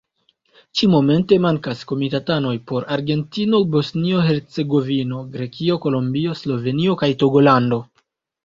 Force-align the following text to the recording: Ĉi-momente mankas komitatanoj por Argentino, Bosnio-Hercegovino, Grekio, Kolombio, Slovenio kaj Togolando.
Ĉi-momente 0.79 1.37
mankas 1.43 1.83
komitatanoj 1.91 2.53
por 2.71 2.87
Argentino, 2.95 3.59
Bosnio-Hercegovino, 3.75 5.23
Grekio, 5.37 5.79
Kolombio, 5.85 6.37
Slovenio 6.43 7.01
kaj 7.05 7.13
Togolando. 7.27 7.81